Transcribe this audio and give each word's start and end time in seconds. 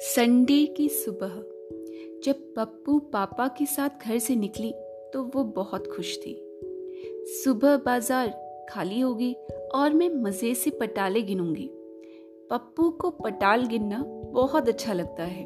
Sunday 0.00 0.64
की 0.66 0.88
सुबह, 0.88 1.32
जब 2.24 2.36
पप्पू 2.56 2.98
पापा 2.98 3.46
के 3.48 3.64
साथ 3.66 4.06
घर 4.06 4.18
से 4.18 4.36
निकली 4.36 4.72
तो 5.12 5.22
वो 5.34 5.42
बहुत 5.44 5.86
खुश 5.86 6.16
थी। 6.18 6.32
सुबह 7.34 7.76
बाज़ार 7.76 8.28
खाली 8.70 9.00
होगी 9.00 9.32
और 9.74 9.94
मैं 9.94 10.08
मज़े 10.14 10.54
से 10.54 10.70
पटाले 10.70 11.22
गिनूँगी। 11.22 11.68
पप्पू 12.50 12.88
को 12.90 13.10
पटाल 13.10 13.66
गिनना 13.66 14.02
बहुत 14.32 14.68
अच्छा 14.68 14.92
लगता 14.92 15.24
है। 15.24 15.44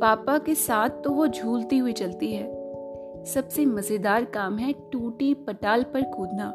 पापा 0.00 0.38
के 0.38 0.54
साथ 0.54 1.02
तो 1.04 1.10
वो 1.10 1.26
झूलती 1.26 1.78
हुई 1.78 1.92
चलती 1.92 2.32
है। 2.32 3.24
सबसे 3.24 3.66
मज़ेदार 3.66 4.24
काम 4.24 4.58
है 4.58 4.72
टूटी 4.92 5.32
पटाल 5.34 5.82
पर 5.84 6.10
कूदना, 6.16 6.52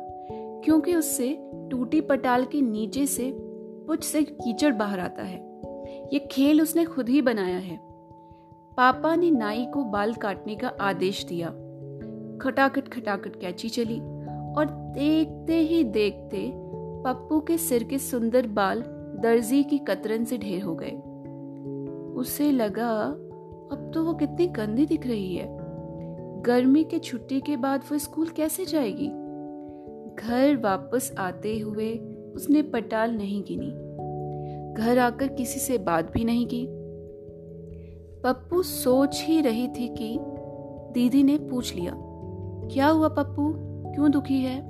क्योंकि 0.66 0.95
उससे 0.95 1.35
टूटी 1.71 2.02
पटाल 2.02 2.45
के 2.45 2.62
नीचे 2.62 3.05
से 3.08 3.31
पुछ 3.38 4.03
से 4.03 4.23
कीचड़ 4.23 4.73
बाहर 4.73 4.99
आता 4.99 5.23
है। 5.23 5.51
ये 6.13 6.20
खेल 6.20 6.61
उसने 6.61 6.85
खुद 6.85 7.09
ही 7.09 7.21
बनाया 7.21 7.57
है। 7.57 7.79
पापा 8.77 9.15
ने 9.15 9.31
नाई 9.31 9.65
को 9.65 9.83
बाल 9.83 10.13
काटने 10.13 10.55
का 10.55 10.67
आदेश 10.67 11.25
दिया। 11.25 11.49
खटाखट 12.41 12.87
खटाखट 12.87 13.35
कैची 13.35 13.70
चली 13.70 13.99
और 14.57 14.65
देखते 14.71 15.53
ही 15.53 15.84
देखते 15.84 16.51
पप्पू 17.03 17.39
के 17.39 17.57
सिर 17.57 17.84
के 17.84 17.97
सुंदर 17.97 18.47
बाल 18.47 18.84
दर्जी 19.20 19.63
की 19.63 19.77
कतरन 19.77 20.25
से 20.25 20.37
ढेर 20.37 20.61
हो 20.61 20.75
गए। 20.75 20.91
उसे 22.20 22.51
लगा, 22.51 23.01
अब 23.71 23.91
तो 23.93 24.03
वो 24.03 24.13
कितनी 24.13 24.48
गंदी 24.48 24.85
दिख 24.85 25.07
रही 25.07 25.35
है। 25.35 25.57
गर्मी 26.41 26.84
के 26.84 26.99
छुट्टी 26.99 27.41
के 27.41 27.57
बाद 27.57 27.81
वो 27.91 27.98
स्कूल 27.98 28.27
कैसे 28.27 28.65
जाएगी? 28.65 29.07
घर 30.15 30.57
वापस 30.57 31.15
आते 31.17 31.59
हुए 31.59 31.93
उसने 32.35 32.62
पटाल 32.62 33.12
नहीं 33.12 33.43
गिनी। 33.43 33.90
घर 34.74 34.98
आकर 34.98 35.27
किसी 35.27 35.60
से 35.60 35.77
बात 35.77 36.12
भी 36.14 36.24
नहीं 36.24 36.46
की। 36.46 36.66
पप्पू 38.24 38.64
सोच 38.64 39.24
ही 39.24 39.41
रही 39.41 39.68
थी 39.68 39.88
कि 39.88 40.18
दीदी 40.94 41.24
ने 41.24 41.38
पूछ 41.38 41.76
लिया, 41.76 41.94
क्या 42.74 42.88
हुआ 42.88 43.08
पप्पू? 43.08 43.54
क्यों 43.92 44.12
दुखी 44.12 44.40
है? 44.40 44.62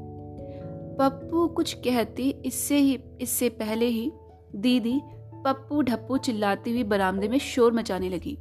पप्पू 0.97 1.47
कुछ 1.47 1.73
कहती, 1.73 2.29
इससे 2.45 2.77
ही, 2.77 2.99
इससे 3.21 3.49
पहले 3.49 3.85
ही 3.85 4.11
दीदी 4.55 5.01
पप्पू 5.45 5.81
ढप्पू 5.81 6.17
चिल्लाती 6.17 6.71
हुई 6.71 6.83
बरामदे 6.83 7.27
में 7.27 7.37
शोर 7.37 7.73
मचाने 7.73 8.09
लगी। 8.09 8.35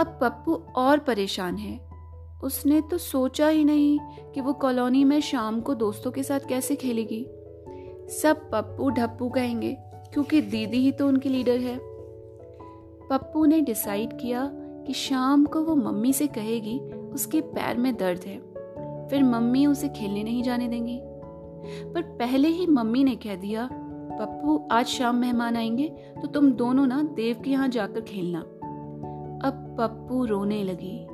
अब 0.00 0.18
पप्पू 0.22 0.54
और 0.76 0.98
परेशान 0.98 1.56
है। 1.56 1.78
उसने 2.44 2.80
तो 2.80 2.98
सोचा 2.98 3.48
ही 3.48 3.64
नहीं 3.64 3.98
कि 4.32 4.40
वो 4.40 4.52
कॉलोनी 4.52 5.04
में 5.04 5.20
शाम 5.20 5.60
को 5.60 5.74
दोस्तों 5.74 6.10
के 6.10 6.22
साथ 6.22 6.40
कैसे 6.48 6.76
खेलेगी। 6.76 7.26
सब 8.22 8.50
पप्पू 8.52 8.90
ढप्पू 8.90 9.28
कहेंगे 9.28 9.76
क्योंकि 10.14 10.40
दीदी 10.40 10.76
ही 10.76 10.92
तो 10.92 11.08
उनकी 11.08 11.28
लीडर 11.28 11.58
है। 11.58 11.80
पप्पू 13.10 13.44
ने 13.44 13.60
डिसाइड 13.60 14.18
किया 14.20 14.50
कि 14.54 14.92
शाम 14.92 15.44
को 15.44 15.60
वो 15.60 15.76
मम्मी 15.76 16.12
से 16.12 16.26
कहेगी, 16.26 16.80
उसके 17.14 17.40
पैर 17.40 17.76
में 17.76 17.96
दर्द 17.96 18.20
है। 18.26 18.38
फिर 19.08 19.24
मम्मी 19.24 19.66
उसे 19.66 19.88
खेलने 19.88 20.22
नहीं 20.22 20.42
जाने 20.42 20.68
देंगी। 20.68 21.00
पर 21.92 22.02
पहले 22.02 22.48
ही 22.48 22.66
मम्मी 22.66 23.04
ने 23.04 23.16
कह 23.16 23.34
दिया, 23.34 23.68
पप्पू, 24.20 24.68
आज 24.72 24.86
शाम 24.86 25.16
मेहमान 25.16 25.56
आएँगे 25.56 25.88
तो 26.22 26.26
तुम 26.26 26.52
दोनों 26.52 26.86
ना 26.86 27.02
देव 27.02 27.42
के 27.44 27.50
यहाँ 27.50 27.68
जाकर 27.68 28.00
खेलना। 28.00 28.40
अब 29.48 29.76
पप्पू 29.80 30.24
रोने 30.24 30.64
लगी। 30.64 31.04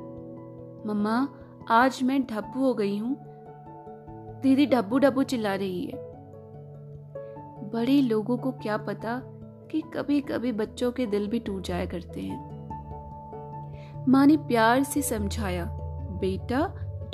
मम्मा, 0.89 1.27
आज 1.69 1.99
मैं 2.03 2.23
ढब्बू 2.23 2.59
हो 2.59 2.73
गई 2.73 2.97
हूँ। 2.97 3.17
दीदी 4.41 4.65
डब्बू 4.65 4.97
डब्बू 4.97 5.23
चिल्ला 5.23 5.55
रही 5.55 5.85
है। 5.85 6.10
बड़े 7.73 8.01
लोगों 8.01 8.37
को 8.37 8.51
क्या 8.51 8.77
पता 8.77 9.21
कि 9.71 9.81
कभी 9.93 10.19
कभी 10.21 10.51
बच्चों 10.51 10.91
के 10.91 11.05
दिल 11.05 11.27
भी 11.27 11.39
टूट 11.39 11.63
जाया 11.63 11.85
करते 11.85 12.21
हैं। 12.21 12.49
माँ 14.07 14.25
ने 14.25 14.37
प्यार 14.37 14.83
से 14.83 15.01
समझाया, 15.01 15.65
बेटा, 16.21 16.59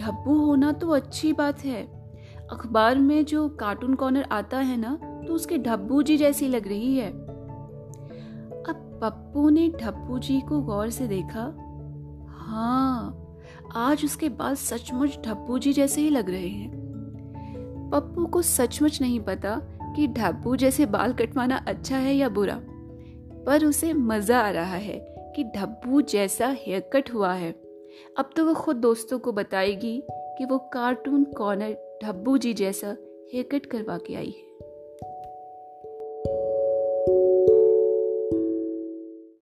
ढब्बू 0.02 0.38
होना 0.38 0.72
तो 0.72 0.90
अच्छी 0.90 1.34
बात 1.34 1.64
है। 1.66 1.84
अखबार 2.52 2.98
में 2.98 3.26
जो 3.26 3.48
कार्टून 3.50 3.96
कॉर्नर 3.96 4.28
आता 4.32 4.58
है 4.58 4.78
ना 4.78 4.96
तो 5.28 5.34
उसके 5.34 5.58
ढब्बू 5.58 6.02
जी 6.04 6.18
जैसी 6.18 6.48
लग 6.48 6.68
रही 6.68 6.96
है। 6.98 7.10
अब 7.10 9.00
पप्पू 9.02 9.50
ने 9.50 9.68
ढब्बू 9.82 10.20
जी 10.20 10.40
को 10.42 10.62
गौर 10.62 10.90
से 10.90 11.08
देखा। 11.08 11.42
हाँ 12.38 13.24
आज 13.76 14.04
उसके 14.06 14.30
बाल 14.30 14.56
सचमुच 14.56 15.20
ढब्बू 15.26 15.58
जी 15.60 15.74
जैसे 15.74 16.02
ही 16.02 16.10
लग 16.10 16.30
रहे 16.30 16.48
हैं। 16.48 17.90
पप्पू 17.92 18.26
को 18.26 18.42
सचमुच 18.42 19.02
नहीं 19.02 19.20
पता 19.20 19.60
कि 19.98 20.08
ढाबू 20.08 20.56
जैसे 20.56 20.86
बाल 20.86 21.14
कटवाना 21.14 21.58
अच्छा 21.68 21.98
है 21.98 22.16
या 22.16 22.30
बुरा? 22.30 22.62
पर 23.46 23.66
उसे 23.66 23.94
मज़ा 23.94 24.40
आ 24.40 24.50
रहा 24.50 24.76
है 24.76 25.16
कि 25.36 25.44
ढब्बू 25.44 26.02
जैसा 26.02 26.48
हेयर 26.48 26.90
कट 26.94 27.14
हुआ 27.14 27.34
है। 27.34 27.52
अब 28.18 28.30
तो 28.36 28.46
वो 28.46 28.54
खुद 28.54 28.76
दोस्तों 28.76 29.20
को 29.20 29.32
बताएगी 29.32 30.04
कि 30.12 30.46
वो 30.46 30.58
कार्टून 30.58 31.24
कॉर्नर 31.24 32.00
ढब्बू 32.04 32.38
जी 32.38 32.54
जैसा 32.54 32.88
हेयर 33.34 33.50
कट 33.52 33.66
करवा 33.66 33.98
के 33.98 34.16
आई 34.16 34.30
है। 34.30 34.67